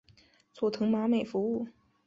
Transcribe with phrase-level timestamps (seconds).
[0.51, 1.67] 佐藤麻美服务。